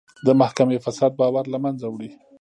د 0.25 0.27
محکمې 0.41 0.77
فساد 0.85 1.11
باور 1.19 1.45
له 1.53 1.57
منځه 1.63 1.85
وړي. 1.89 2.09